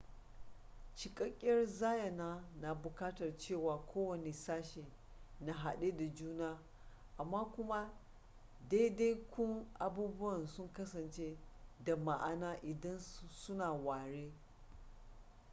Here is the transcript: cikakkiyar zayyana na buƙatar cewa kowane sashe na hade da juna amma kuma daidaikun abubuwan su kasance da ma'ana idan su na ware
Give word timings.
cikakkiyar 0.95 1.65
zayyana 1.65 2.43
na 2.61 2.73
buƙatar 2.75 3.37
cewa 3.37 3.77
kowane 3.85 4.33
sashe 4.33 4.85
na 5.39 5.53
hade 5.53 5.91
da 5.97 6.05
juna 6.07 6.59
amma 7.17 7.45
kuma 7.45 7.93
daidaikun 8.69 9.67
abubuwan 9.79 10.47
su 10.47 10.69
kasance 10.73 11.37
da 11.79 11.95
ma'ana 11.97 12.53
idan 12.61 12.99
su 13.29 13.53
na 13.53 13.71
ware 13.73 14.31